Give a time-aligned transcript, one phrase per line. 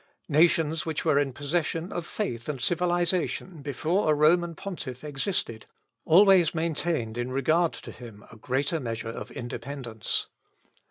[0.29, 5.67] Nations which were in possession of faith and civilisation before a Roman pontiff existed,
[6.05, 10.25] always maintained in regard to him, a greater measure of independence.